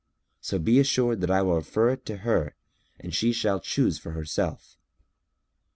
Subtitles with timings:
[0.41, 2.55] So be assured that I will refer it to her
[2.99, 4.75] and she shall choose for herself."